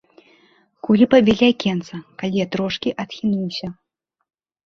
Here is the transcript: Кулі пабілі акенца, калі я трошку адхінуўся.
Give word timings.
Кулі 0.85 1.05
пабілі 1.11 1.45
акенца, 1.53 1.99
калі 2.23 2.35
я 2.41 2.47
трошку 2.55 2.93
адхінуўся. 3.03 3.67